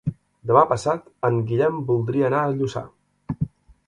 Demà 0.51 0.61
passat 0.69 1.03
en 1.29 1.37
Guillem 1.51 1.77
voldria 1.91 2.31
anar 2.31 2.39
a 2.47 2.55
Lluçà. 2.55 2.83